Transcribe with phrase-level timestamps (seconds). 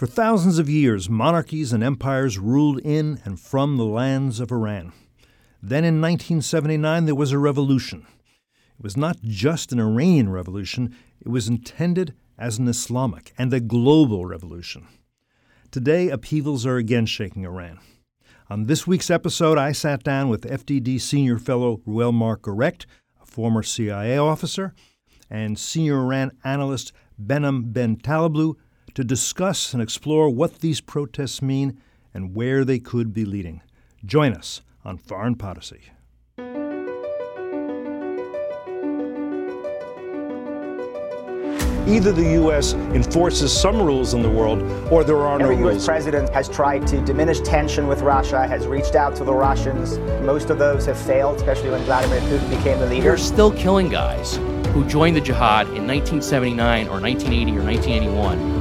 [0.00, 4.94] For thousands of years, monarchies and empires ruled in and from the lands of Iran.
[5.62, 8.06] Then in 1979, there was a revolution.
[8.78, 13.60] It was not just an Iranian revolution, it was intended as an Islamic and a
[13.60, 14.88] global revolution.
[15.70, 17.78] Today, upheavals are again shaking Iran.
[18.48, 22.86] On this week's episode, I sat down with FDD Senior Fellow Reuel Marc Gerecht,
[23.20, 24.72] a former CIA officer,
[25.28, 28.54] and Senior Iran analyst Behnam Ben Taleblu
[29.00, 31.80] to discuss and explore what these protests mean
[32.12, 33.62] and where they could be leading.
[34.04, 35.80] Join us on Foreign Policy.
[41.88, 42.74] Either the U.S.
[42.74, 44.60] enforces some rules in the world
[44.92, 45.86] or there are Every no US rules.
[45.86, 49.98] president has tried to diminish tension with Russia, has reached out to the Russians.
[50.22, 53.04] Most of those have failed, especially when Vladimir Putin became the leader.
[53.04, 54.36] You're still killing guys
[54.74, 58.59] who joined the jihad in 1979 or 1980 or 1981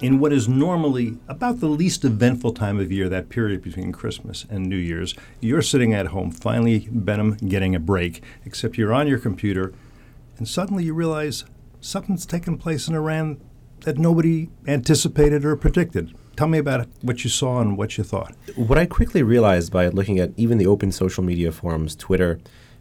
[0.00, 4.46] in what is normally about the least eventful time of year, that period between Christmas
[4.48, 9.08] and New Year's, you're sitting at home, finally, Behnam, getting a break, except you're on
[9.08, 9.72] your computer,
[10.36, 11.44] and suddenly you realize
[11.80, 13.40] something's taken place in Iran
[13.80, 16.14] that nobody anticipated or predicted.
[16.36, 18.34] Tell me about what you saw and what you thought.
[18.54, 22.38] What I quickly realized by looking at even the open social media forums, Twitter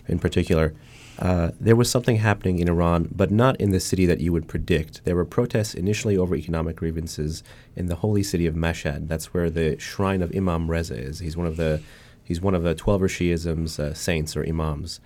[0.07, 0.73] in particular,
[1.19, 4.47] uh, there was something happening in Iran, but not in the city that you would
[4.47, 5.03] predict.
[5.03, 7.43] There were protests initially over economic grievances
[7.75, 9.07] in the holy city of Mashhad.
[9.07, 11.19] That's where the shrine of Imam Reza is.
[11.19, 11.81] He's one of the
[12.23, 14.99] he's one of the Twelver Shiism's uh, saints or imams.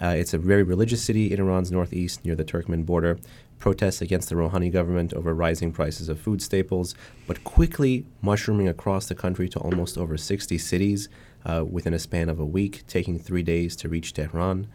[0.00, 3.18] Uh, it's a very religious city in Iran's northeast near the Turkmen border.
[3.58, 6.94] Protests against the Rouhani government over rising prices of food staples,
[7.26, 11.08] but quickly mushrooming across the country to almost over 60 cities
[11.44, 14.68] uh, within a span of a week, taking three days to reach Tehran.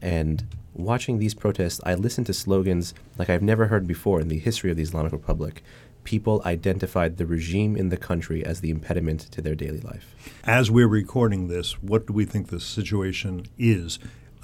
[0.00, 0.44] And
[0.74, 4.70] watching these protests, I listened to slogans like I've never heard before in the history
[4.70, 5.62] of the Islamic Republic.
[6.04, 10.14] People identified the regime in the country as the impediment to their daily life.
[10.44, 13.98] As we're recording this, what do we think the situation is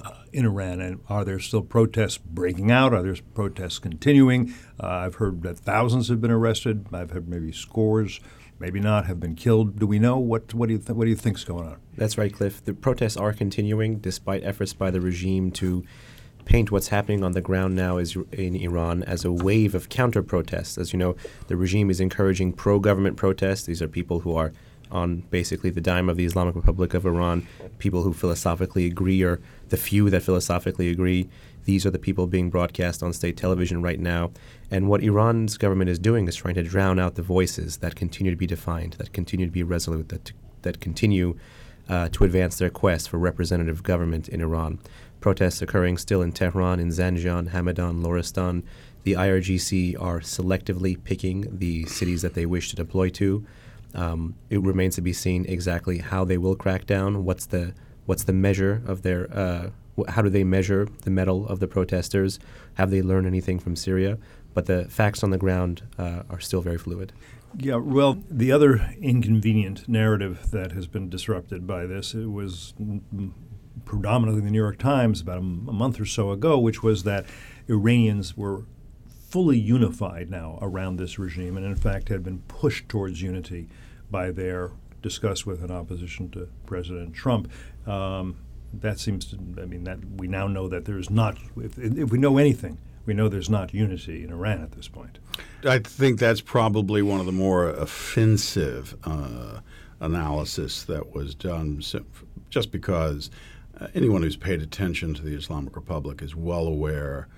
[0.04, 0.80] uh, in Iran?
[0.80, 2.92] And are there still protests breaking out?
[2.92, 4.52] Are there protests continuing?
[4.78, 6.86] Uh, I've heard that thousands have been arrested.
[6.92, 8.20] I've heard maybe scores,
[8.58, 9.78] maybe not, have been killed.
[9.78, 10.54] Do we know what?
[10.54, 11.76] What do you th- What do you think's going on?
[11.96, 12.64] That's right, Cliff.
[12.64, 15.84] The protests are continuing despite efforts by the regime to
[16.44, 20.22] paint what's happening on the ground now is in Iran as a wave of counter
[20.22, 20.76] protests.
[20.76, 21.16] As you know,
[21.46, 23.64] the regime is encouraging pro government protests.
[23.64, 24.52] These are people who are
[24.90, 27.46] on basically the dime of the Islamic Republic of Iran,
[27.78, 29.40] people who philosophically agree or
[29.70, 31.28] the few that philosophically agree.
[31.64, 34.32] These are the people being broadcast on state television right now.
[34.70, 38.30] And what Iran's government is doing is trying to drown out the voices that continue
[38.32, 40.32] to be defined, that continue to be resolute, that,
[40.62, 41.38] that continue
[41.88, 44.78] uh, to advance their quest for representative government in Iran.
[45.20, 48.62] Protests occurring still in Tehran, in Zanjan, Hamadan, Loristan.
[49.04, 53.46] The IRGC are selectively picking the cities that they wish to deploy to.
[53.94, 57.24] Um, it remains to be seen exactly how they will crack down.
[57.24, 57.74] What's the
[58.06, 59.70] what's the measure of their uh,
[60.08, 62.38] how do they measure the mettle of the protesters?
[62.74, 64.18] Have they learned anything from Syria?
[64.52, 67.12] But the facts on the ground uh, are still very fluid.
[67.56, 72.74] Yeah, well, the other inconvenient narrative that has been disrupted by this it was
[73.84, 77.04] predominantly the New York Times about a, m- a month or so ago, which was
[77.04, 77.26] that
[77.68, 78.64] Iranians were
[79.28, 83.68] fully unified now around this regime, and in fact had been pushed towards unity
[84.10, 84.70] by their
[85.02, 87.50] discuss with in opposition to President Trump.
[87.86, 88.36] Um,
[88.80, 92.18] that seems to, I mean, that we now know that there's not, if, if we
[92.18, 95.18] know anything, we know there's not unity in Iran at this point.
[95.64, 99.60] I think that's probably one of the more offensive uh,
[100.00, 101.82] analysis that was done,
[102.50, 103.30] just because
[103.80, 107.28] uh, anyone who's paid attention to the Islamic Republic is well aware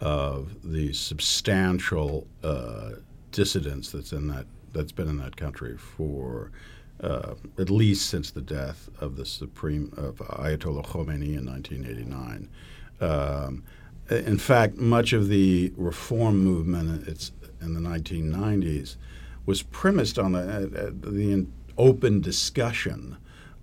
[0.00, 2.90] of the substantial uh,
[3.30, 6.50] dissidence that's in that that's been in that country for
[7.04, 12.48] uh, at least since the death of the supreme of Ayatollah Khomeini in 1989.
[13.00, 13.62] Um,
[14.08, 17.30] in fact, much of the reform movement
[17.60, 18.96] in the 1990s
[19.44, 21.46] was premised on the, uh, the
[21.76, 23.16] open discussion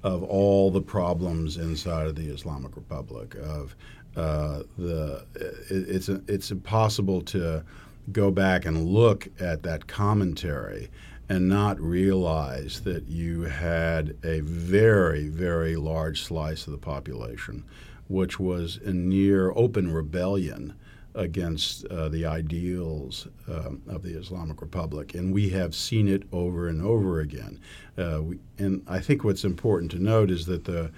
[0.04, 3.36] of all the problems inside of the Islamic Republic.
[3.36, 3.76] Of
[4.16, 7.64] uh, the it, it's it's impossible to
[8.12, 10.90] go back and look at that commentary
[11.32, 17.64] and not realize that you had a very, very large slice of the population
[18.10, 20.74] which was in near open rebellion
[21.16, 25.14] against uh, the ideals um, of the Islamic Republic.
[25.16, 27.62] And we have seen it over and over again.
[27.98, 30.92] Uh, we, and I think what's important to note is that the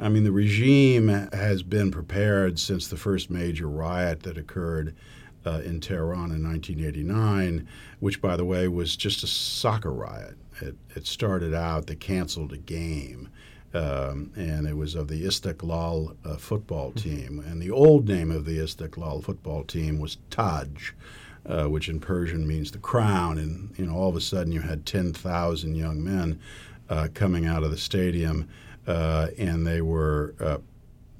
[0.00, 4.94] I mean, the regime has been prepared since the first major riot that occurred
[5.46, 7.66] uh, in Tehran in 1989,
[8.00, 10.36] which, by the way, was just a soccer riot.
[10.60, 13.28] It, it started out, they canceled a game,
[13.72, 17.42] um, and it was of the Istiklal uh, football team.
[17.46, 20.92] And the old name of the Istiklal football team was Taj.
[21.46, 24.60] Uh, which in Persian means the crown, and you know all of a sudden you
[24.60, 26.38] had ten thousand young men
[26.90, 28.46] uh, coming out of the stadium,
[28.86, 30.58] uh, and they were uh,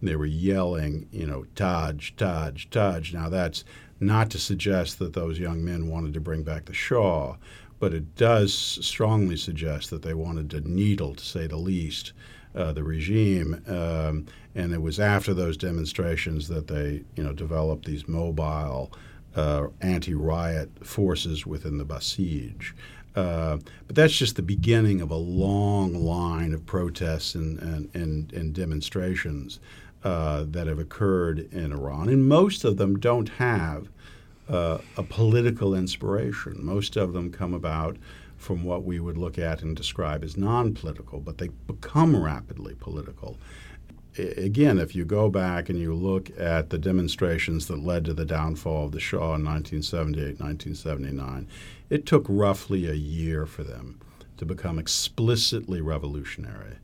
[0.02, 3.12] they were yelling, you know, Taj, Taj, Taj.
[3.12, 3.64] Now that's
[4.00, 7.36] not to suggest that those young men wanted to bring back the Shah,
[7.78, 12.12] but it does strongly suggest that they wanted to needle, to say the least,
[12.54, 13.62] uh, the regime.
[13.66, 18.92] Um, and it was after those demonstrations that they, you know, developed these mobile
[19.36, 22.72] uh, anti-riot forces within the Basij.
[23.16, 28.32] Uh, but that's just the beginning of a long line of protests and, and, and,
[28.32, 29.58] and demonstrations
[30.02, 33.88] uh, that have occurred in Iran, and most of them don't have
[34.48, 36.64] uh, a political inspiration.
[36.64, 37.96] Most of them come about
[38.36, 42.74] from what we would look at and describe as non political, but they become rapidly
[42.80, 43.36] political.
[44.16, 48.24] Again, if you go back and you look at the demonstrations that led to the
[48.24, 51.46] downfall of the Shah in 1978, 1979,
[51.90, 54.00] it took roughly a year for them
[54.36, 56.76] to become explicitly revolutionary.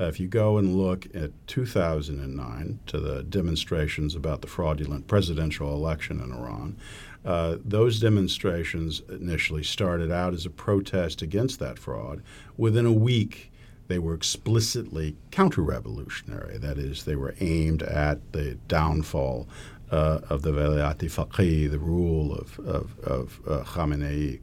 [0.00, 5.74] Uh, if you go and look at 2009 to the demonstrations about the fraudulent presidential
[5.74, 6.78] election in Iran,
[7.22, 12.22] uh, those demonstrations initially started out as a protest against that fraud.
[12.56, 13.52] Within a week,
[13.88, 16.56] they were explicitly counter revolutionary.
[16.56, 19.48] That is, they were aimed at the downfall
[19.90, 24.40] uh, of the Velayat Faqih, the rule of, of, of uh, Khamenei.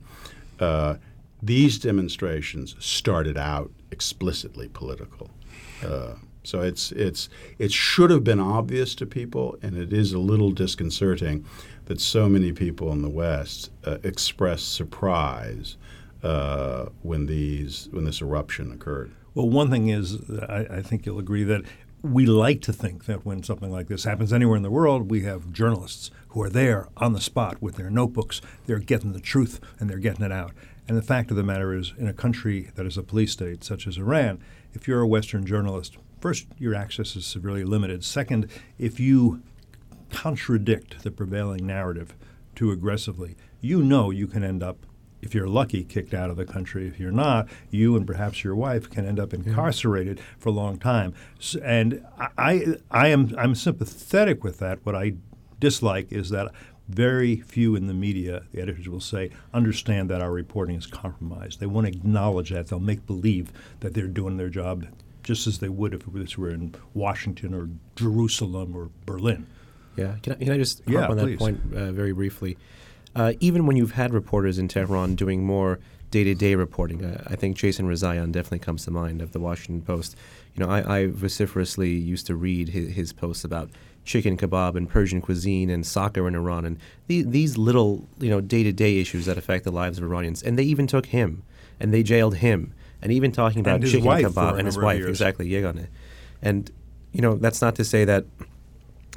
[0.59, 0.97] Uh,
[1.41, 5.31] these demonstrations started out explicitly political.
[5.85, 6.13] Uh,
[6.43, 7.27] so it's it's
[7.59, 11.45] it should have been obvious to people, and it is a little disconcerting
[11.85, 15.77] that so many people in the West uh, expressed surprise
[16.23, 19.11] uh, when these when this eruption occurred.
[19.33, 20.17] Well, one thing is,
[20.49, 21.63] I, I think you'll agree that
[22.01, 25.23] we like to think that when something like this happens anywhere in the world, we
[25.23, 28.41] have journalists who are there on the spot with their notebooks.
[28.65, 30.53] They're getting the truth and they're getting it out.
[30.87, 33.63] And the fact of the matter is, in a country that is a police state
[33.63, 34.39] such as Iran,
[34.73, 38.03] if you're a Western journalist, first, your access is severely limited.
[38.05, 38.47] Second,
[38.79, 39.41] if you
[40.09, 42.15] contradict the prevailing narrative
[42.55, 44.85] too aggressively, you know you can end up,
[45.21, 46.87] if you're lucky, kicked out of the country.
[46.87, 50.23] If you're not, you and perhaps your wife can end up incarcerated yeah.
[50.37, 51.13] for a long time.
[51.61, 52.05] And
[52.37, 54.79] I, I am I'm sympathetic with that.
[54.85, 55.15] What I
[55.59, 56.51] dislike is that
[56.87, 61.59] very few in the media, the editors will say, understand that our reporting is compromised.
[61.59, 62.67] They won't acknowledge that.
[62.67, 63.51] They'll make believe
[63.81, 64.85] that they're doing their job
[65.23, 69.45] just as they would if this were in Washington or Jerusalem or Berlin.
[69.97, 71.37] Yeah, can I, can I just yeah, on that please.
[71.37, 72.57] point uh, very briefly?
[73.13, 75.79] Uh, even when you've had reporters in Tehran doing more
[76.11, 80.15] day-to-day reporting, uh, I think Jason Rezaian definitely comes to mind of the Washington Post.
[80.55, 83.69] You know, I, I vociferously used to read his, his, posts about
[84.07, 88.39] chicken kebab and Persian cuisine and soccer in Iran and the, these little, you know,
[88.41, 90.41] day-to-day issues that affect the lives of Iranians.
[90.41, 91.43] And they even took him
[91.79, 92.73] and they jailed him.
[93.01, 95.87] And even talking about chicken kebab and his wife, exactly, Yeganeh.
[96.41, 96.71] And
[97.11, 98.25] you know, that's not to say that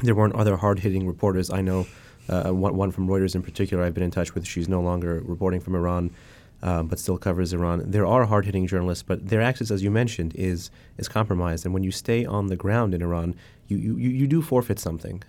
[0.03, 1.51] there weren't other hard hitting reporters.
[1.51, 1.87] I know
[2.29, 4.47] uh, one, one, from Reuters in particular I've been in touch with.
[4.47, 6.11] She's no longer reporting from Iran.
[6.63, 7.91] Um, but still covers Iran.
[7.91, 11.65] There are hard-hitting journalists, but their access, as you mentioned, is is compromised.
[11.65, 13.35] And when you stay on the ground in Iran,
[13.77, 15.23] you you, you do forfeit something.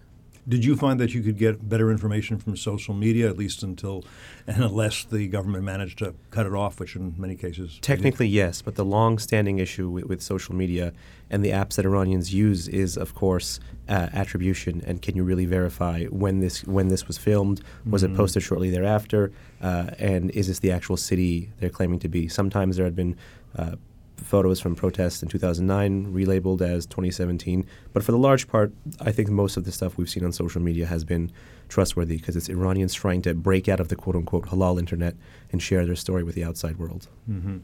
[0.48, 4.03] Did you find that you could get better information from social media, at least until
[4.48, 7.77] and unless the government managed to cut it off, which in many cases.
[7.81, 10.93] Technically, yes, but the long standing issue with, with, social media
[11.29, 14.81] and the apps that Iranians use is, of course, uh, attribution.
[14.86, 17.62] And can you really verify when this, when this was filmed?
[17.86, 18.13] Was mm-hmm.
[18.13, 19.31] it posted shortly thereafter?
[19.62, 22.27] Uh, and is this the actual city they're claiming to be?
[22.27, 23.15] Sometimes there had been
[23.55, 23.75] uh,
[24.24, 27.66] photos from protests in 2009 relabeled as 2017.
[27.94, 30.62] But for the large part, I think most of the stuff we've seen on social
[30.62, 31.32] media has been
[31.70, 35.16] trustworthy because it's Iranians trying to break out of the quote unquote halal internet
[35.51, 37.08] and share their story with the outside world.
[37.30, 37.58] Mm-hmm.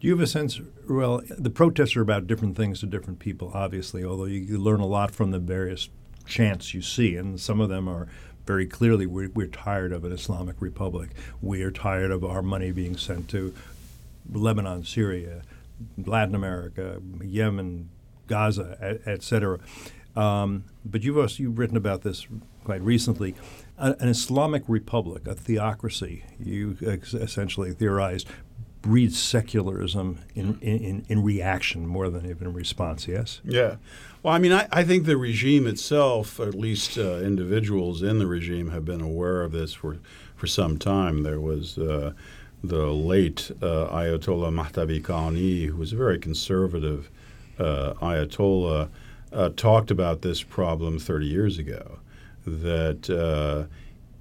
[0.00, 3.50] Do you have a sense, well, the protests are about different things to different people,
[3.52, 5.90] obviously, although you learn a lot from the various
[6.26, 8.08] chants you see, and some of them are
[8.46, 11.10] very clearly we're, we're, tired of an Islamic republic.
[11.42, 13.54] We are tired of our money being sent to
[14.32, 15.42] Lebanon, Syria,
[15.98, 17.90] Latin America, Yemen,
[18.26, 19.58] Gaza, etc.
[20.16, 22.26] Um, but you've also you've written about this
[22.64, 23.34] quite recently.
[23.78, 28.28] an Islamic republic, a theocracy, you essentially theorized,
[28.82, 33.40] breeds secularism in, in, in reaction more than even in response, yes?
[33.44, 33.76] Yeah.
[34.22, 38.26] Well, I mean, I, I think the regime itself, at least uh, individuals in the
[38.26, 39.98] regime, have been aware of this for,
[40.34, 41.22] for some time.
[41.22, 42.12] There was uh,
[42.62, 47.10] the late uh, Ayatollah Mahdavi Kani, who was a very conservative
[47.58, 48.88] uh, Ayatollah,
[49.32, 51.98] uh, talked about this problem 30 years ago.
[52.46, 53.72] That uh,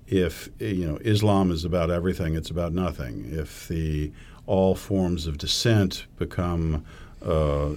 [0.07, 3.25] if you know Islam is about everything, it's about nothing.
[3.29, 4.11] If the
[4.45, 6.85] all forms of dissent become
[7.25, 7.75] uh, uh,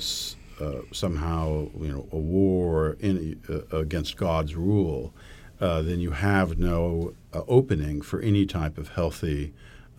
[0.93, 3.41] somehow you know a war in,
[3.73, 5.15] against God's rule,
[5.59, 9.53] then you have no opening for any type of healthy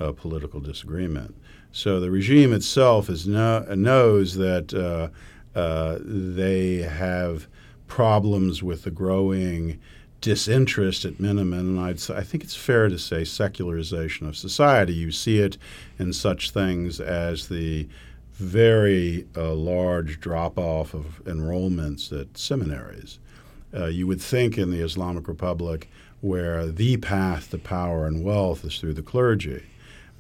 [0.04, 1.36] uh, political disagreement.
[1.72, 5.12] So the regime itself is no, knows that
[5.56, 7.48] they have
[7.88, 9.80] problems with the growing
[10.24, 14.94] disinterest at minimum, and I'd, I think it's fair to say secularization of society.
[14.94, 15.58] You see it
[16.00, 17.90] in such things as the
[18.32, 23.20] very uh, large drop off of enrollments at seminaries.
[23.76, 25.90] Uh, you would think in the Islamic Republic,
[26.22, 29.62] where the path to power and wealth is through the clergy,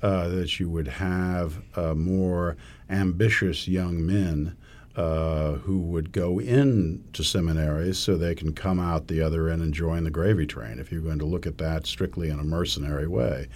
[0.03, 2.55] uh, that you would have uh, more
[2.89, 4.55] ambitious young men
[4.95, 9.73] uh, who would go into seminaries so they can come out the other end and
[9.73, 13.07] join the gravy train, if you're going to look at that strictly in a mercenary
[13.07, 13.47] way.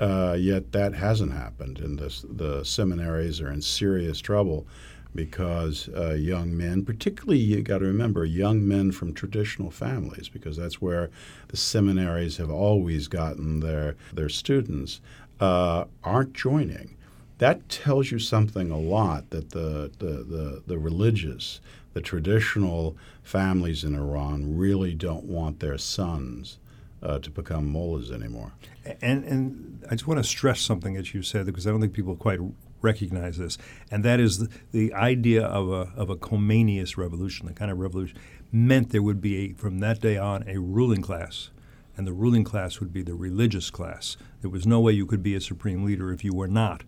[0.00, 4.66] Uh, yet that hasn't happened, and the, the seminaries are in serious trouble
[5.14, 10.56] because uh, young men, particularly you got to remember young men from traditional families, because
[10.56, 11.10] that's where
[11.48, 15.00] the seminaries have always gotten their their students,
[15.42, 16.96] uh, aren't joining
[17.42, 21.60] that tells you something a lot that the, the, the, the, religious,
[21.92, 26.58] the traditional families in Iran really don't want their sons
[27.02, 28.52] uh, to become mullahs anymore.
[29.00, 31.94] And, and I just want to stress something that you said because I don't think
[31.94, 32.38] people quite
[32.80, 33.58] recognize this,
[33.90, 37.78] and that is the, the idea of a, of a Khomeiniist revolution, the kind of
[37.80, 38.16] revolution,
[38.52, 41.50] meant there would be, a, from that day on, a ruling class
[41.96, 44.16] and the ruling class would be the religious class.
[44.40, 46.84] There was no way you could be a supreme leader if you were not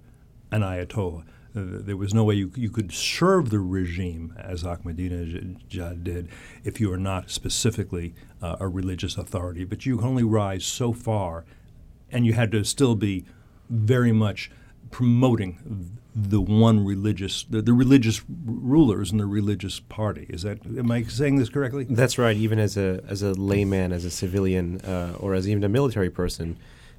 [0.51, 1.25] an ayatollah.
[1.57, 6.29] Uh, there was no way you, you could serve the regime as Ahmadinejad did
[6.65, 9.65] if you were not specifically uh, a religious authority.
[9.65, 11.45] But you can only rise so far,
[12.11, 13.25] and you had to still be
[13.71, 14.51] very much
[14.95, 20.25] promoting the one religious, the, the, religious rulers and the religious party.
[20.29, 21.83] Is that am I saying this correctly?
[21.91, 22.37] That's right.
[22.37, 26.11] Even as a as a layman, as a civilian, uh, or as even a military
[26.11, 26.57] person,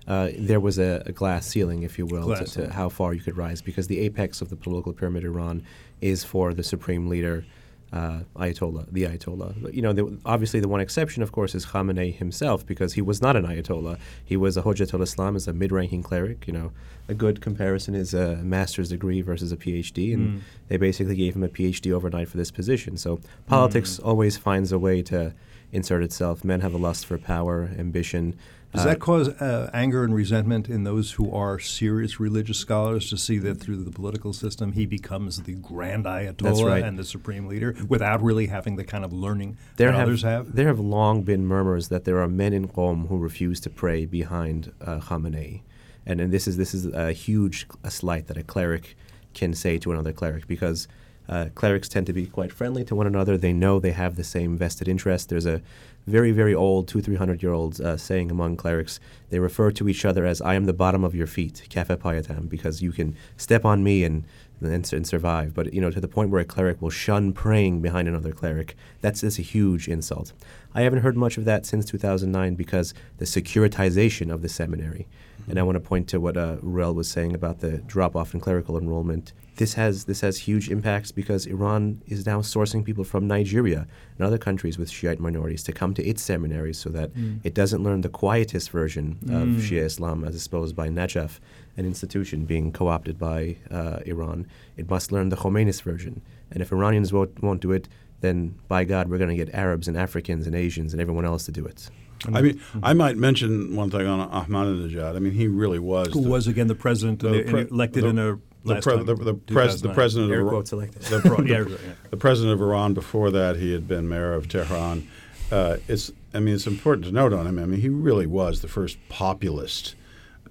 [0.10, 3.22] uh, there was a, a, glass ceiling, if you will, to, to, how far you
[3.22, 5.64] could rise, because the apex of the political pyramid in Iran
[6.02, 7.46] is for the supreme leader,
[7.94, 9.74] uh, Ayatollah, the Ayatollah.
[9.74, 13.22] You know, the, obviously the one exception, of course, is Khamenei himself, because he was
[13.22, 13.98] not an Ayatollah.
[14.24, 16.48] He was a Hujjatul Islam, as a mid-ranking cleric.
[16.48, 16.72] You know,
[17.08, 20.42] a good comparison is a master's degree versus a PhD, and mm.
[20.68, 22.98] they basically gave him a PhD overnight for this position.
[22.98, 24.06] So politics mm.
[24.06, 25.34] always finds a way to
[25.72, 26.44] insert itself.
[26.44, 28.36] Men have a lust for power, ambition.
[28.76, 33.18] Does that cause uh, anger and resentment in those who are serious religious scholars to
[33.18, 36.84] see that through the political system he becomes the grand ayatollah right.
[36.84, 40.22] and the supreme leader without really having the kind of learning there that have, others
[40.24, 40.56] have?
[40.56, 44.06] There have long been murmurs that there are men in Qom who refuse to pray
[44.06, 45.62] behind uh, Khamenei.
[46.06, 48.96] And, and this is this is a huge a slight that a cleric
[49.34, 50.88] can say to another cleric because
[51.28, 53.38] uh, clerics tend to be quite friendly to one another.
[53.38, 55.30] They know they have the same vested interest.
[55.30, 55.62] There's a
[56.08, 59.00] very, very old, two, three hundred year old uh, saying among clerics.
[59.32, 62.48] They refer to each other as "I am the bottom of your feet," kafa payatam,
[62.48, 64.24] because you can step on me and,
[64.62, 65.56] and, and survive.
[65.56, 68.76] But you know, to the point where a cleric will shun praying behind another cleric,
[69.02, 70.32] that's that's a huge insult.
[70.76, 75.08] I haven't heard much of that since 2009 because the securitization of the seminary.
[75.42, 75.52] Mm-hmm.
[75.52, 78.40] And I want to point to what uh, was saying about the drop off in
[78.40, 83.28] clerical enrollment this has this has huge impacts because Iran is now sourcing people from
[83.28, 87.40] Nigeria and other countries with Shiite minorities to come to its seminaries so that mm.
[87.44, 89.42] it doesn't learn the quietist version mm.
[89.42, 91.40] of Shia Islam as exposed by Najaf,
[91.78, 94.48] an institution being co-opted by uh, Iran.
[94.78, 96.22] It must learn the Khomeinist version,
[96.52, 97.88] and if Iranians won't, won't do it,
[98.22, 101.46] then by God, we're going to get Arabs and Africans and Asians and everyone else
[101.46, 101.90] to do it.
[102.34, 105.16] I mean, I might mention one thing on Ahmadinejad.
[105.16, 106.14] I mean, he really was.
[106.14, 109.16] Who the, was again the president the pre- elected the, in a the, pre- the,
[109.16, 111.94] the, pres- the president of Iran, the, pro- yeah, yeah.
[112.10, 115.08] the, president of Iran before that he had been mayor of Tehran.
[115.52, 117.60] Uh, it's I mean it's important to note on him.
[117.60, 119.96] I mean he really was the first populist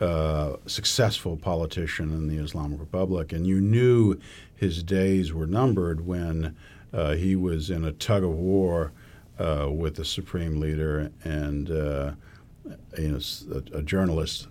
[0.00, 4.18] uh, successful politician in the Islamic Republic, and you knew
[4.54, 6.56] his days were numbered when
[6.92, 8.92] uh, he was in a tug of war
[9.38, 12.12] uh, with the supreme leader, and uh,
[12.98, 13.20] you know,
[13.52, 14.48] a, a, journalist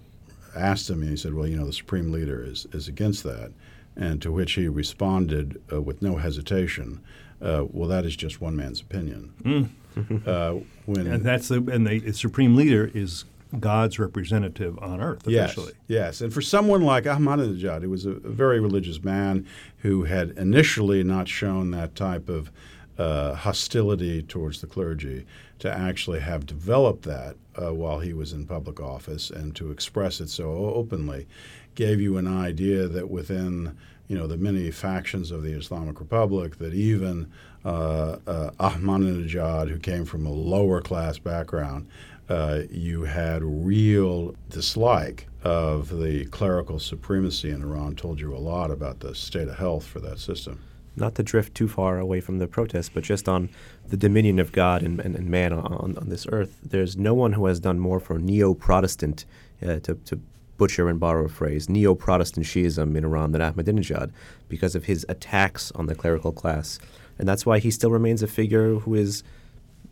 [0.56, 3.52] asked him, and he said, "Well, you know, the supreme leader is is against that,"
[3.96, 7.02] and to which he responded uh, with no hesitation,
[7.42, 9.70] uh, "Well, that is just one man's opinion." Mm.
[10.86, 13.26] when and that's the and the supreme leader is
[13.60, 15.74] God's representative on earth, officially.
[15.88, 16.22] Yes, yes.
[16.22, 19.46] And for someone like Ahmadinejad, who was a, a very religious man
[19.80, 22.52] who had initially not shown that type of
[22.98, 25.26] uh, hostility towards the clergy,
[25.60, 30.20] to actually have developed that uh, while he was in public office and to express
[30.20, 31.28] it so openly
[31.76, 36.58] gave you an idea that within you know the many factions of the Islamic Republic
[36.58, 37.32] that even
[37.66, 41.88] uh, uh, Ahmadinejad, who came from a lower class background,
[42.30, 48.72] uh, you had real dislike of the clerical supremacy in Iran, told you a lot
[48.72, 50.62] about the state of health for that system.
[50.96, 53.50] Not to drift too far away from the protest, but just on
[53.88, 57.34] the dominion of God and, and, and man on, on this earth, there's no one
[57.34, 59.26] who has done more for neo Protestant,
[59.62, 60.20] uh, to, to
[60.58, 64.12] butcher and borrow a phrase, neo Protestant Shiism in Iran than Ahmadinejad
[64.50, 66.80] because of his attacks on the clerical class.
[67.18, 69.24] And that's why he still remains a figure who is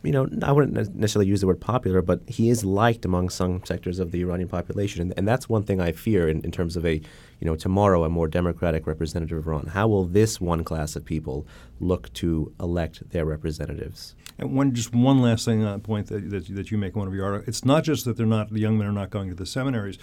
[0.02, 3.64] you know, I wouldn't necessarily use the word popular, but he is liked among some
[3.64, 6.76] sectors of the Iranian population, and, and that's one thing I fear in, in, terms
[6.76, 9.66] of a, you know, tomorrow a more democratic representative of Iran.
[9.68, 11.46] How will this one class of people
[11.78, 14.14] look to elect their representatives?
[14.38, 16.98] And one, just one last thing on a point that, that, that you make in
[16.98, 17.48] one of your articles.
[17.48, 19.98] It's not just that they're not the young men are not going to the seminaries,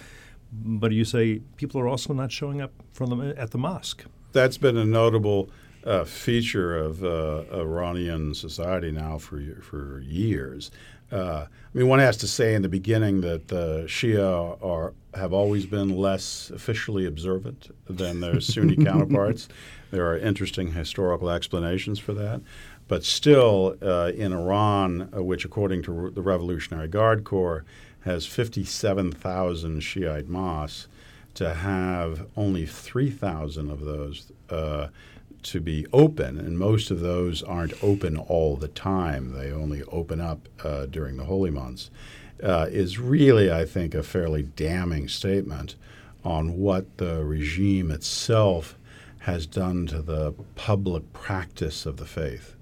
[0.52, 4.06] but you say people are also not showing up from the, at the mosque.
[4.32, 5.50] That's been a notable
[5.90, 10.70] uh, feature of uh, Iranian society now for for years.
[11.12, 15.34] Uh, I mean, one has to say in the beginning that the Shia are have
[15.34, 19.50] always been less officially observant than their Sunni counterparts.
[19.90, 22.42] There are interesting historical explanations for that.
[22.88, 27.66] But still, uh, in Iran, uh, which according to the Revolutionary Guard Corps
[28.02, 30.88] has 57,000 Shiite mosques,
[31.36, 34.88] to have only 3,000 of those uh,
[35.44, 39.34] to be open, and most of those aren't open all the time.
[39.34, 41.90] They only open up uh, during the holy months.
[42.42, 45.76] Uh, is really, I think, a fairly damning statement
[46.24, 48.78] on what the regime itself
[49.20, 52.56] has done to the public practice of the faith.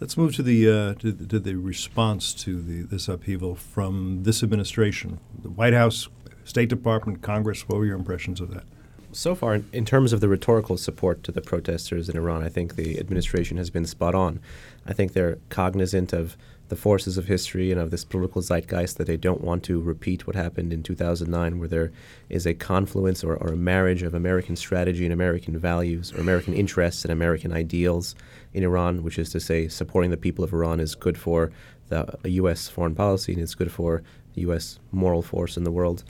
[0.00, 4.42] Let's move to the uh, to, to, the response to the, this upheaval from this
[4.42, 6.08] administration, the White House,
[6.44, 7.68] State Department, Congress.
[7.68, 8.64] What were your impressions of that?
[9.18, 12.76] So far, in terms of the rhetorical support to the protesters in Iran, I think
[12.76, 14.38] the administration has been spot on.
[14.86, 16.36] I think they're cognizant of
[16.68, 20.28] the forces of history and of this political zeitgeist that they don't want to repeat
[20.28, 21.90] what happened in 2009, where there
[22.28, 26.54] is a confluence or, or a marriage of American strategy and American values, or American
[26.54, 28.14] interests and American ideals
[28.54, 31.50] in Iran, which is to say, supporting the people of Iran is good for
[31.88, 32.68] the U.S.
[32.68, 34.04] foreign policy and it's good for
[34.36, 34.78] U.S.
[34.92, 36.04] moral force in the world.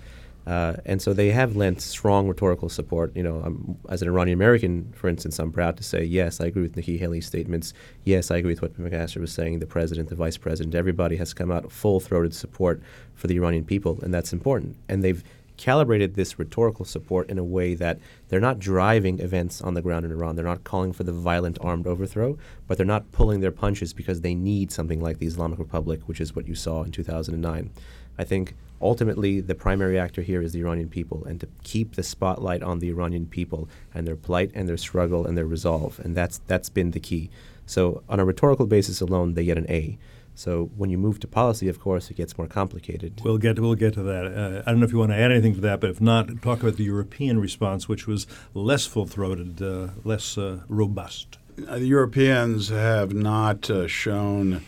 [0.49, 3.15] Uh, and so they have lent strong rhetorical support.
[3.15, 6.63] You know, as an Iranian American, for instance, I'm proud to say, yes, I agree
[6.63, 7.75] with Nikki Haley's statements.
[8.05, 9.59] Yes, I agree with what McMaster was saying.
[9.59, 12.81] The president, the vice president, everybody has come out full-throated support
[13.15, 14.77] for the Iranian people, and that's important.
[14.89, 15.23] And they've
[15.59, 20.07] calibrated this rhetorical support in a way that they're not driving events on the ground
[20.07, 20.35] in Iran.
[20.35, 24.23] They're not calling for the violent armed overthrow, but they're not pulling their punches because
[24.23, 27.71] they need something like the Islamic Republic, which is what you saw in 2009.
[28.19, 32.03] I think ultimately the primary actor here is the Iranian people, and to keep the
[32.03, 36.17] spotlight on the Iranian people and their plight and their struggle and their resolve, and
[36.17, 37.31] that's that's been the key.
[37.67, 39.99] So on a rhetorical basis alone, they get an A.
[40.35, 43.21] So when you move to policy, of course, it gets more complicated.
[43.25, 44.27] We'll get we'll get to that.
[44.27, 46.43] Uh, I don't know if you want to add anything to that, but if not,
[46.43, 51.39] talk about the European response, which was less full-throated, uh, less uh, robust.
[51.67, 54.63] Uh, the Europeans have not uh, shown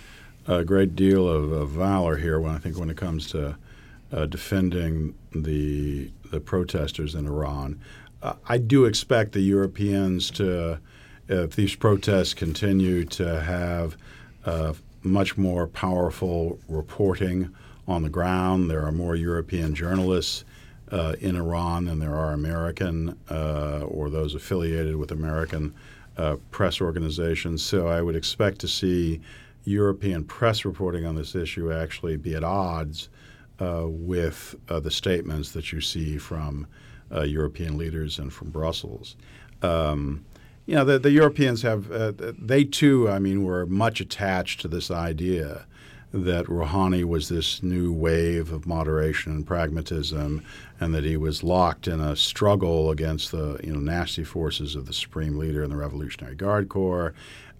[0.46, 2.40] a great deal of, of, valor here.
[2.40, 3.56] When I think when it comes to
[4.12, 7.80] uh, defending the the protesters in Iran.
[8.22, 10.78] Uh, I do expect the Europeans to,
[11.28, 13.96] if these protests continue, to have
[14.44, 17.54] uh, much more powerful reporting
[17.88, 18.70] on the ground.
[18.70, 20.44] There are more European journalists
[20.92, 25.74] uh, in Iran than there are American uh, or those affiliated with American
[26.16, 27.62] uh, press organizations.
[27.62, 29.20] So I would expect to see
[29.70, 33.08] European press reporting on this issue actually be at odds
[33.60, 36.66] uh, with uh, the statements that you see from
[37.12, 39.16] uh, European leaders and from Brussels.
[39.62, 40.24] Um,
[40.66, 44.68] you know, the, the Europeans have, uh, they too, I mean, were much attached to
[44.68, 45.66] this idea
[46.12, 50.42] that Rouhani was this new wave of moderation and pragmatism,
[50.80, 54.86] and that he was locked in a struggle against the you know nasty forces of
[54.86, 57.14] the supreme leader and the Revolutionary Guard Corps,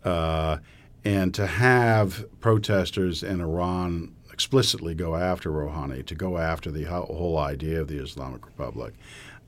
[0.04, 0.58] uh,
[1.04, 7.38] and to have protesters in Iran explicitly go after Rouhani, to go after the whole
[7.38, 8.94] idea of the Islamic Republic.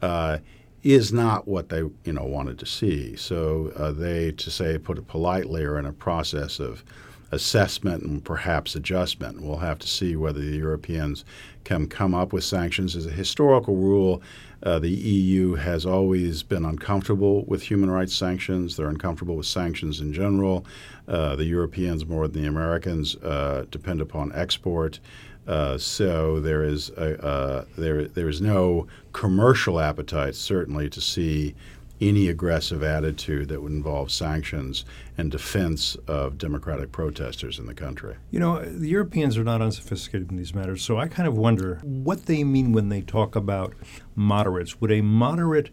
[0.01, 0.39] Uh,
[0.83, 3.15] is not what they you know wanted to see.
[3.17, 6.85] So uh, they, to say put it politely, are in a process of
[7.31, 9.41] assessment and perhaps adjustment.
[9.41, 11.25] We'll have to see whether the Europeans
[11.65, 12.95] can come up with sanctions.
[12.95, 14.23] As a historical rule,
[14.63, 18.77] uh, the EU has always been uncomfortable with human rights sanctions.
[18.77, 20.65] They're uncomfortable with sanctions in general.
[21.09, 25.01] Uh, the Europeans, more than the Americans, uh, depend upon export.
[25.47, 31.55] Uh, so there is a, there there is no commercial appetite certainly to see
[32.03, 34.85] any aggressive attitude that would involve sanctions
[35.17, 38.17] and defense of democratic protesters in the country.
[38.31, 41.81] You know, the Europeans are not unsophisticated in these matters, so I kind of wonder
[41.83, 43.75] what they mean when they talk about
[44.17, 44.81] moderates.
[44.81, 45.71] Would a moderate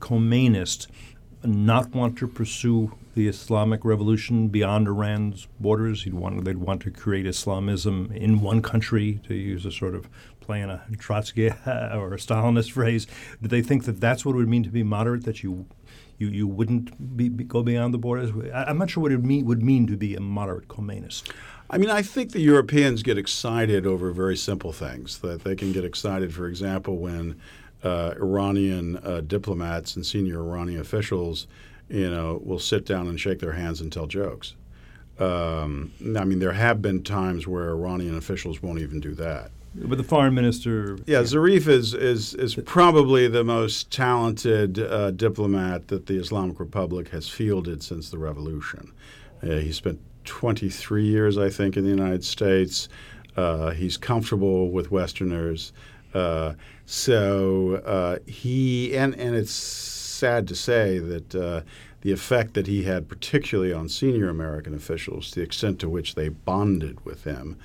[0.00, 0.86] Khomeinist
[1.44, 6.02] not want to pursue the Islamic revolution beyond Iran's borders.
[6.04, 10.08] He'd want, they'd want to create Islamism in one country, to use a sort of
[10.40, 13.06] play a Trotsky or a Stalinist phrase.
[13.42, 15.66] Do they think that that's what it would mean to be moderate, that you
[16.18, 18.30] you, you wouldn't be, be, go beyond the borders?
[18.54, 21.30] I, am not sure what it mean, would mean to be a moderate Khomeinist.
[21.68, 25.18] I mean, I think the Europeans get excited over very simple things.
[25.18, 27.38] That they can get excited, for example, when
[27.82, 31.46] uh, Iranian uh, diplomats and senior Iranian officials,
[31.88, 34.54] you know, will sit down and shake their hands and tell jokes.
[35.18, 39.50] Um, I mean, there have been times where Iranian officials won't even do that.
[39.74, 40.98] But the foreign minister.
[41.06, 47.08] Yeah, Zarif is is, is probably the most talented uh, diplomat that the Islamic Republic
[47.08, 48.92] has fielded since the revolution.
[49.42, 52.88] Uh, he spent 23 years, I think, in the United States.
[53.36, 55.72] Uh, he's comfortable with Westerners.
[56.16, 56.54] Uh,
[56.86, 61.60] so uh, he and and it's sad to say that uh,
[62.00, 66.30] the effect that he had, particularly on senior American officials, the extent to which they
[66.30, 67.58] bonded with him,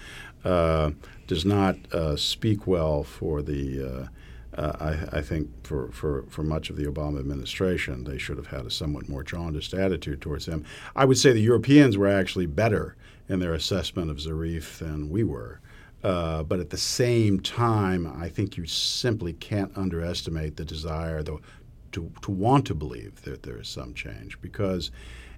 [0.43, 0.91] uh,
[1.27, 3.81] does not uh, speak well for the.
[3.81, 4.07] Uh,
[4.53, 8.65] I, I, think for, for, for much of the Obama administration, they should have had
[8.65, 10.65] a somewhat more jaundiced attitude towards him.
[10.93, 12.97] I would say the Europeans were actually better
[13.29, 15.61] in their assessment of Zarif than we were.
[16.03, 22.11] Uh, but at the same time, I think you simply can't underestimate the desire to,
[22.21, 24.41] to want to believe that there is some change.
[24.41, 24.91] Because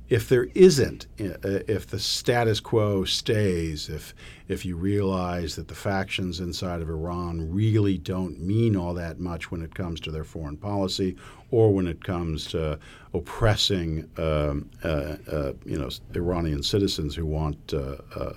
[0.10, 4.13] if there isn't, uh, if the status quo stays, if
[4.47, 9.49] if you realize that the factions inside of Iran really don't mean all that much
[9.49, 11.15] when it comes to their foreign policy,
[11.52, 12.78] or when it comes to
[13.13, 18.34] oppressing, um, uh, uh, you know, Iranian citizens who want uh, uh,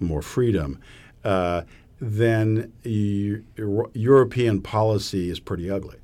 [0.00, 0.78] more freedom,
[1.24, 1.62] uh,
[2.00, 5.96] then European policy is pretty ugly.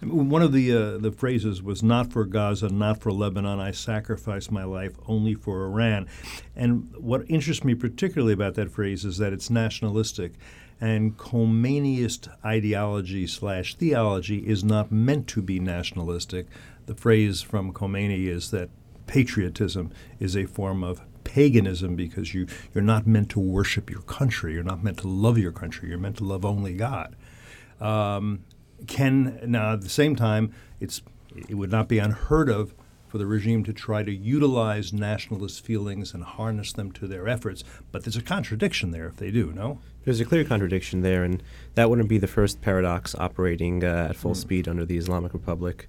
[0.00, 3.58] One of the uh, the phrases was "Not for Gaza, not for Lebanon.
[3.58, 6.08] I sacrifice my life only for Iran."
[6.54, 10.34] And what interests me particularly about that phrase is that it's nationalistic,
[10.80, 16.46] and Khomeinist ideology slash theology is not meant to be nationalistic.
[16.86, 18.70] The phrase from Khomeini is that
[19.06, 21.00] patriotism is a form of
[21.32, 24.52] paganism because you, you're not meant to worship your country.
[24.52, 25.88] You're not meant to love your country.
[25.88, 27.16] You're meant to love only God.
[27.80, 28.44] Um,
[28.86, 31.00] can now at the same time, it's
[31.48, 32.74] it would not be unheard of
[33.08, 37.64] for the regime to try to utilize nationalist feelings and harness them to their efforts.
[37.90, 39.78] But there's a contradiction there if they do, no?
[40.04, 41.42] There's a clear contradiction there, and
[41.74, 44.36] that wouldn't be the first paradox operating uh, at full mm.
[44.36, 45.88] speed under the Islamic Republic.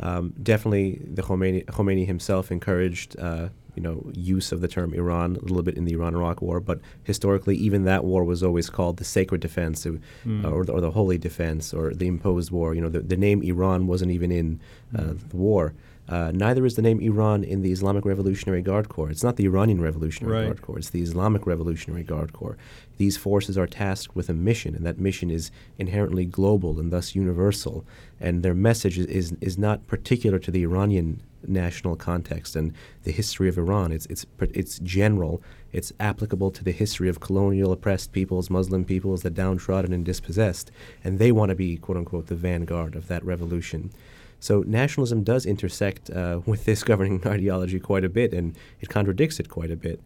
[0.00, 5.36] Um, definitely, the Khomeini, Khomeini himself encouraged uh, you know use of the term Iran
[5.36, 8.96] a little bit in the Iran-Iraq War, but historically, even that war was always called
[8.96, 10.00] the sacred defense, mm.
[10.44, 12.74] uh, or, the, or, the, holy defense, or the imposed war.
[12.74, 14.60] You know, the, the name Iran wasn't even in
[14.94, 15.28] uh, mm.
[15.28, 15.74] the war.
[16.08, 19.10] Uh, neither is the name Iran in the Islamic Revolutionary Guard Corps.
[19.10, 20.46] It's not the Iranian Revolutionary right.
[20.46, 22.58] Guard Corps, it's the Islamic Revolutionary Guard Corps.
[22.96, 27.14] These forces are tasked with a mission, and that mission is inherently global and thus
[27.14, 27.84] universal.
[28.18, 33.12] And their message is, is, is not particular to the Iranian national context and the
[33.12, 33.92] history of Iran.
[33.92, 39.22] It's, it's, it's general, it's applicable to the history of colonial oppressed peoples, Muslim peoples,
[39.22, 40.70] the downtrodden and dispossessed,
[41.04, 43.90] and they want to be, quote unquote, the vanguard of that revolution.
[44.40, 49.38] So nationalism does intersect uh, with this governing ideology quite a bit, and it contradicts
[49.38, 50.00] it quite a bit.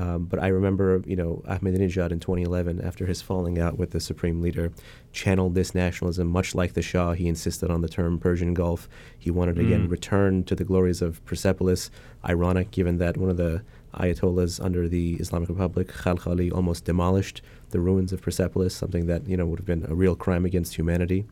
[0.00, 3.98] Um, but I remember, you know, Ahmadinejad in 2011, after his falling out with the
[3.98, 4.70] supreme leader,
[5.12, 7.14] channeled this nationalism, much like the Shah.
[7.14, 8.88] He insisted on the term Persian Gulf.
[9.18, 9.90] He wanted to again Mm.
[9.90, 11.90] return to the glories of Persepolis.
[12.24, 13.62] Ironic, given that one of the
[13.94, 19.36] ayatollahs under the Islamic Republic, Khalkhali, almost demolished the ruins of Persepolis, something that you
[19.36, 21.24] know would have been a real crime against humanity.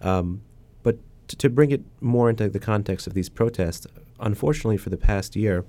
[0.00, 0.42] Um,
[1.26, 3.86] but t- to bring it more into the context of these protests,
[4.20, 5.64] unfortunately, for the past year,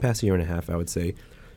[0.00, 1.14] past year and a half, I would say,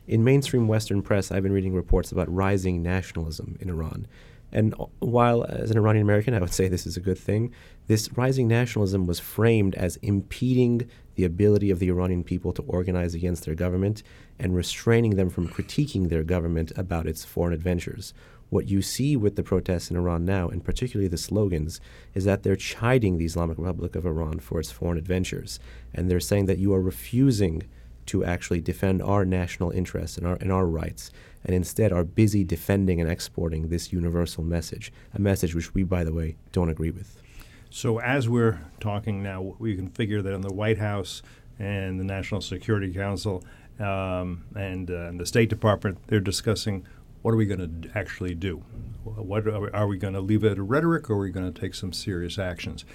[0.07, 4.07] in mainstream Western press, I've been reading reports about rising nationalism in Iran.
[4.51, 7.53] And while, as an Iranian American, I would say this is a good thing,
[7.87, 13.13] this rising nationalism was framed as impeding the ability of the Iranian people to organize
[13.13, 14.03] against their government
[14.39, 18.13] and restraining them from critiquing their government about its foreign adventures.
[18.49, 21.81] What you see with the protests in Iran now, and particularly the slogans,
[22.13, 25.59] is that they're chiding the Islamic Republic of Iran for its foreign adventures.
[25.93, 27.63] And they're saying that you are refusing
[28.05, 31.11] to actually defend our national interests and our, and our rights,
[31.43, 36.05] and instead are busy defending and exporting this universal message, a message which we, by
[36.05, 37.21] the way, don't agree with.
[37.69, 41.21] So as we're talking now, we can figure that in the White House
[41.59, 43.43] and the National Security Council
[43.79, 46.85] um, and, uh, and the State Department, they're discussing
[47.21, 48.57] what are we going to actually do?
[49.03, 51.51] What are we, are we going to leave it a rhetoric, or are we going
[51.51, 52.85] to take some serious actions?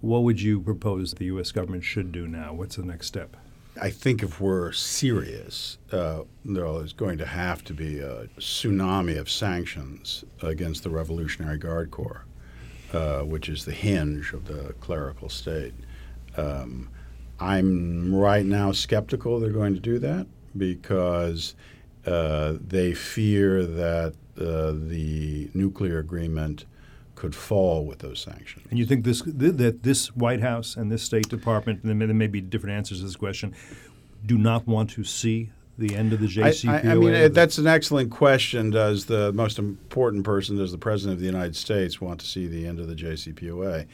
[0.00, 1.52] What would you propose the U.S.
[1.52, 2.52] government should do now?
[2.52, 3.36] What's the next step?
[3.80, 9.16] I think if we're serious, uh, there is going to have to be a tsunami
[9.18, 12.24] of sanctions against the Revolutionary Guard Corps,
[12.92, 15.74] uh, which is the hinge of the clerical state.
[16.36, 16.90] Um,
[17.40, 21.54] I'm right now skeptical they're going to do that because
[22.06, 26.64] uh, they fear that uh, the nuclear agreement
[27.14, 28.64] could fall with those sanctions.
[28.70, 31.96] And you think this th- that this White House and this State Department, and there
[31.96, 33.54] may, there may be different answers to this question,
[34.24, 36.84] do not want to see the end of the JCPOA?
[36.84, 38.70] I, I mean, uh, the- that's an excellent question.
[38.70, 42.46] Does the most important person, does the President of the United States, want to see
[42.46, 43.86] the end of the JCPOA?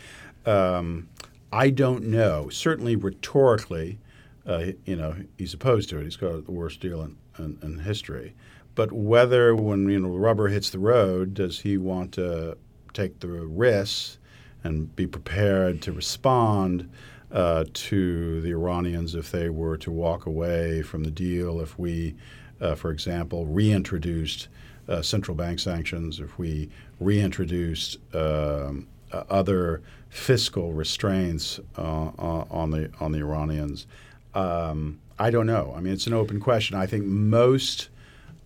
[0.47, 1.09] Um,
[1.53, 2.49] I don't know.
[2.49, 3.99] Certainly, rhetorically,
[4.47, 6.05] uh, you know, he's opposed to it.
[6.05, 8.35] He's called it the worst deal in, in, in history.
[8.75, 12.57] But whether, when you know, rubber hits the road, does he want to
[12.93, 14.19] take the risks
[14.65, 16.91] and be prepared to respond
[17.35, 21.61] uh, to the Iranians if they were to walk away from the deal?
[21.61, 22.15] If we,
[22.61, 24.49] uh, for example, reintroduced
[24.89, 26.71] uh, central bank sanctions, if we
[27.01, 33.87] reintroduced um, uh, other fiscal restraints uh, on on the on the Iranians.
[34.35, 35.75] Um, I don't know.
[35.77, 36.77] I mean, it's an open question.
[36.77, 37.89] I think most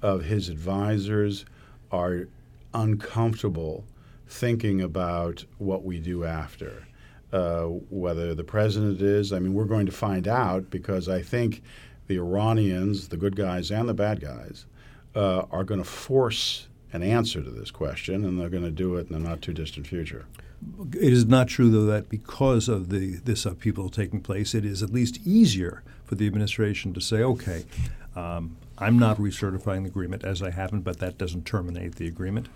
[0.03, 1.47] of his advisors
[1.91, 2.29] are
[2.75, 3.85] uncomfortable
[4.27, 6.88] thinking about what we do after.
[7.31, 11.63] Uh, whether the president is, I mean, we're going to find out because I think
[12.07, 14.65] the Iranians, the good guys and the bad guys,
[15.15, 18.97] uh, are going to force an answer to this question, and they're going to do
[18.97, 20.25] it in the not too distant future.
[20.95, 24.83] It is not true, though, that because of the this upheaval taking place, it is
[24.83, 27.65] at least easier for the administration to say, okay,
[28.17, 32.49] um, I'm not recertifying the agreement as I haven't, but that doesn't terminate the agreement.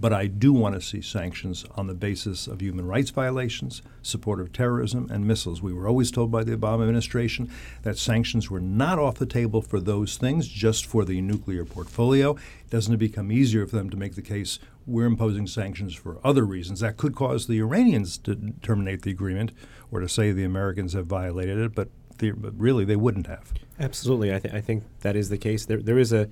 [0.00, 4.40] But I do want to see sanctions on the basis of human rights violations, support
[4.40, 5.60] of terrorism, and missiles.
[5.60, 7.50] We were always told by the Obama administration
[7.82, 12.36] that sanctions were not off the table for those things, just for the nuclear portfolio.
[12.70, 16.44] Doesn't it become easier for them to make the case we're imposing sanctions for other
[16.44, 19.52] reasons that could cause the Iranians to terminate the agreement
[19.90, 23.52] or to say the Americans have violated it, but, the, but really they wouldn't have.
[23.78, 25.66] Absolutely, I, th- I think that is the case.
[25.66, 26.28] There, there is a,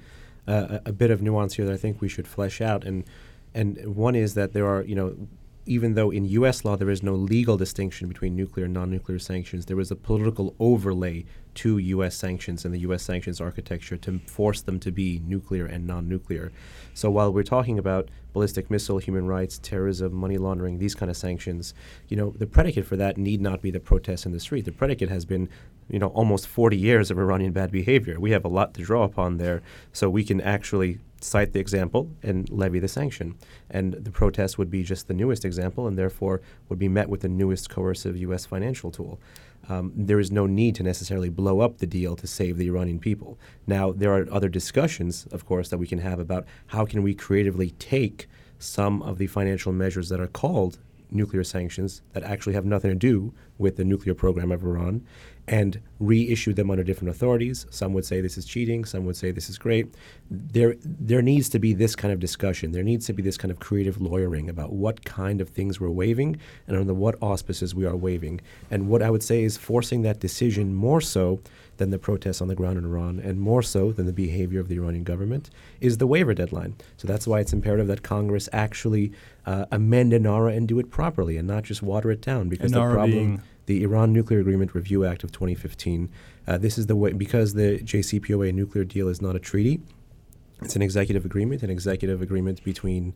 [0.46, 3.04] a a bit of nuance here that I think we should flesh out, and
[3.60, 5.08] and one is that there are you know.
[5.78, 6.64] Even though in U.S.
[6.64, 10.54] law there is no legal distinction between nuclear and non-nuclear sanctions, there is a political
[10.58, 12.16] overlay to U.S.
[12.16, 13.02] sanctions and the U.S.
[13.02, 16.52] sanctions architecture to force them to be nuclear and non-nuclear.
[16.94, 21.18] So while we're talking about ballistic missile, human rights, terrorism, money laundering, these kind of
[21.18, 21.74] sanctions,
[22.08, 24.64] you know, the predicate for that need not be the protests in the street.
[24.64, 25.50] The predicate has been,
[25.90, 28.18] you know, almost 40 years of Iranian bad behavior.
[28.18, 29.60] We have a lot to draw upon there,
[29.92, 33.36] so we can actually cite the example and levy the sanction.
[33.70, 37.20] And the protest would be just the newest example, and therefore would be met with
[37.20, 38.46] the newest coercive U.S.
[38.46, 39.20] financial tool.
[39.68, 42.98] Um, there is no need to necessarily blow up the deal to save the Iranian
[42.98, 43.38] people.
[43.66, 47.14] Now, there are other discussions, of course, that we can have about how can we
[47.14, 48.28] creatively take
[48.58, 50.78] some of the financial measures that are called
[51.10, 55.04] nuclear sanctions that actually have nothing to do with the nuclear program of Iran
[55.48, 57.66] and reissue them under different authorities.
[57.70, 59.94] Some would say this is cheating, some would say this is great.
[60.30, 62.72] There, there needs to be this kind of discussion.
[62.72, 65.90] There needs to be this kind of creative lawyering about what kind of things we're
[65.90, 68.40] waiving and under what auspices we are waiving.
[68.70, 71.40] And what I would say is forcing that decision more so
[71.78, 74.68] than the protests on the ground in Iran and more so than the behavior of
[74.68, 75.48] the Iranian government
[75.80, 76.76] is the waiver deadline.
[76.96, 79.12] So that's why it's imperative that Congress actually
[79.46, 82.90] uh, amend INARA and do it properly and not just water it down because INARA
[82.90, 86.08] the problem being the Iran Nuclear Agreement Review Act of 2015.
[86.46, 89.78] Uh, this is the way because the JCPOA nuclear deal is not a treaty.
[90.62, 93.12] It's an executive agreement, an executive agreement between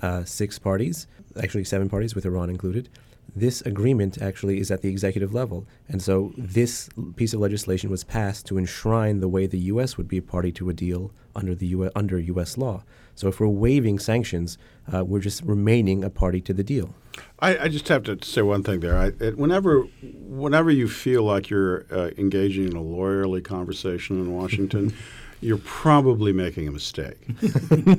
[0.00, 1.08] uh, six parties,
[1.42, 2.88] actually seven parties with Iran included.
[3.34, 5.66] This agreement actually is at the executive level.
[5.88, 9.96] And so this piece of legislation was passed to enshrine the way the U.S.
[9.96, 12.56] would be a party to a deal under, the U- under U.S.
[12.56, 12.82] law.
[13.14, 14.58] So if we're waiving sanctions,
[14.92, 16.94] uh, we're just remaining a party to the deal.
[17.40, 18.96] I, I just have to say one thing there.
[18.96, 24.34] I, it, whenever, whenever you feel like you're uh, engaging in a lawyerly conversation in
[24.34, 24.94] Washington,
[25.40, 27.18] you're probably making a mistake.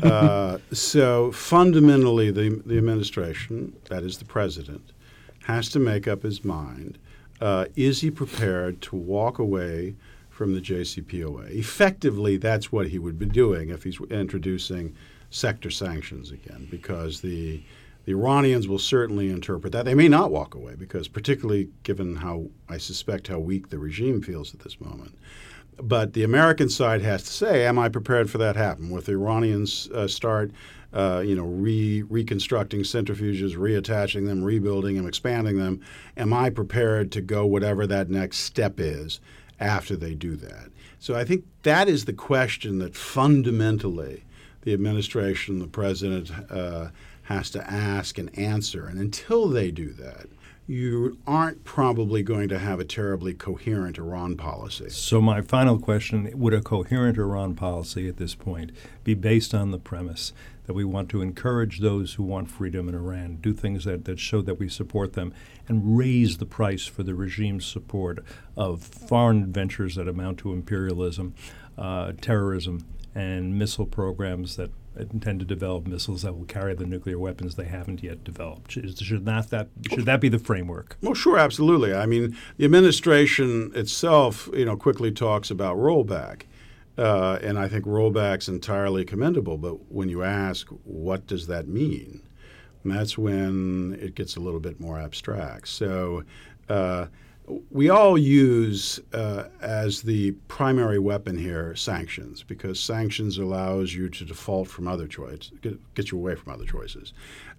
[0.04, 4.92] uh, so fundamentally, the the administration, that is the president,
[5.48, 6.98] has to make up his mind:
[7.42, 9.96] uh, is he prepared to walk away?
[10.30, 11.50] From the JCPOA.
[11.50, 14.94] Effectively, that's what he would be doing if he's introducing
[15.32, 17.64] sector sanctions again, because the
[18.06, 19.84] the Iranians will certainly interpret that.
[19.84, 24.22] They may not walk away because, particularly given how I suspect how weak the regime
[24.22, 25.18] feels at this moment.
[25.82, 29.14] But the American side has to say, "Am I prepared for that happen?" With the
[29.14, 30.52] Iranians uh, start,
[30.93, 35.82] uh, you know, re- reconstructing centrifuges, reattaching them, rebuilding them, expanding them,
[36.15, 39.19] am I prepared to go whatever that next step is
[39.60, 40.69] after they do that?
[41.00, 44.23] So I think that is the question that fundamentally
[44.62, 46.89] the administration, the president, uh,
[47.23, 48.88] has to ask and answer.
[48.88, 50.28] And until they do that,
[50.69, 54.89] you aren't probably going to have a terribly coherent Iran policy.
[54.89, 58.71] So, my final question would a coherent Iran policy at this point
[59.06, 60.34] be based on the premise
[60.65, 64.19] that we want to encourage those who want freedom in Iran, do things that, that
[64.19, 65.34] show that we support them,
[65.69, 68.19] and raise the price for the regime's support
[68.58, 71.34] of foreign ventures that amount to imperialism,
[71.77, 74.69] uh, terrorism, and missile programs that
[75.00, 78.72] intend to develop missiles that will carry the nuclear weapons they haven't yet developed.
[78.72, 80.98] Should, not that should that be the framework?
[81.02, 81.94] Well, sure, absolutely.
[81.94, 86.44] I mean, the administration itself, you know, quickly talks about rollback.
[86.98, 89.58] Uh, and I think rollback's entirely commendable.
[89.58, 92.24] But when you ask, what does that mean?
[92.84, 95.68] And that's when it gets a little bit more abstract.
[95.68, 96.24] So
[96.70, 97.08] uh,
[97.70, 104.26] we all use uh, as the primary weapon here sanctions because sanctions allows you to
[104.26, 107.14] default from other choices, get, get you away from other choices.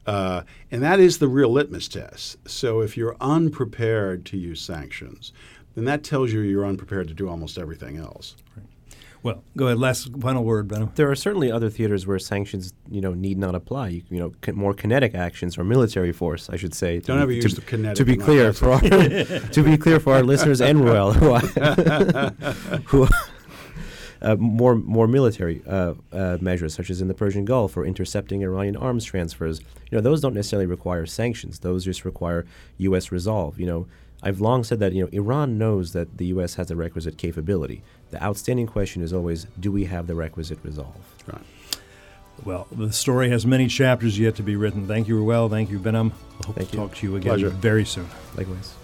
[0.07, 2.37] Uh, and that is the real litmus test.
[2.49, 5.33] So if you're unprepared to use sanctions,
[5.75, 8.37] then that tells you you're unprepared to do almost everything else.
[8.57, 8.67] Right.
[9.23, 9.79] Well, go ahead.
[9.79, 10.95] Last final word, Behnam.
[10.95, 13.89] There are certainly other theaters where sanctions, you know, need not apply.
[13.89, 17.01] You, you know, more kinetic actions or military force, I should say.
[17.01, 17.97] Don't ever use the kinetic.
[17.97, 21.13] To be clear for our, to be clear for our listeners and Reuel,
[22.87, 23.09] who, who
[24.23, 28.43] uh, more more military uh, uh, measures, such as in the Persian Gulf or intercepting
[28.43, 29.61] Iranian arms transfers.
[29.91, 31.61] You know, those don't necessarily require sanctions.
[31.61, 32.47] Those just require
[32.79, 33.11] U.S.
[33.13, 33.59] resolve.
[33.59, 33.87] You know.
[34.23, 36.57] I've long said that you know Iran knows that the U.S.
[36.57, 37.83] has the requisite capability.
[38.11, 40.97] The outstanding question is always, do we have the requisite resolve?
[41.27, 41.43] Right.
[42.45, 44.87] Well, the story has many chapters yet to be written.
[44.87, 45.49] Thank you, Reuel.
[45.49, 46.13] Thank you, Behnam.
[46.47, 46.83] Hope Thank to you.
[46.83, 47.51] talk to you again Pleasure.
[47.51, 48.09] very soon.
[48.37, 48.75] Likewise.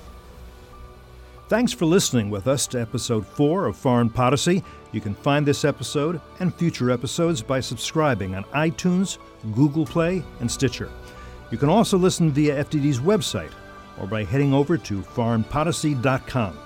[1.48, 4.64] Thanks for listening with us to episode 4 of Foreign Podicy.
[4.92, 9.18] You can find this episode and future episodes by subscribing on iTunes,
[9.54, 10.90] Google Play, and Stitcher.
[11.50, 13.52] You can also listen via FDD's website
[14.00, 16.58] or by heading over to foreignpodicy.com.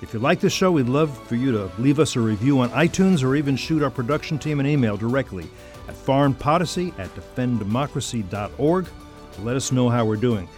[0.00, 2.70] If you like the show, we'd love for you to leave us a review on
[2.70, 5.48] iTunes or even shoot our production team an email directly
[5.88, 8.88] at foreignpolicy at defenddemocracy.org
[9.32, 10.48] to let us know how we're doing.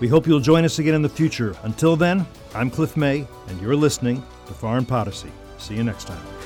[0.00, 1.56] We hope you'll join us again in the future.
[1.62, 5.30] Until then, I'm Cliff May, and you're listening to Foreign Podicy.
[5.58, 6.41] See you next time.